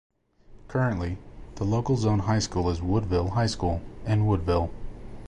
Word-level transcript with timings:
Currently, 0.67 1.19
the 1.57 1.63
local 1.63 1.95
zone 1.95 2.21
high 2.21 2.39
school 2.39 2.71
is 2.71 2.81
Woodville 2.81 3.27
High 3.29 3.45
School, 3.45 3.83
in 4.03 4.25
Woodville. 4.25 4.71